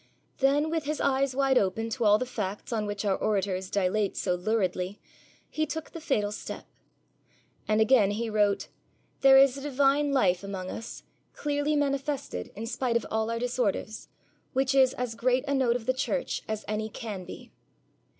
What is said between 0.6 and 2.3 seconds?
with his eyes wide open to all the